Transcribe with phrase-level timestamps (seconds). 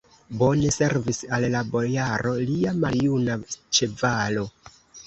[0.37, 4.53] Bone servis al la bojaro lia maljuna ĉevalo!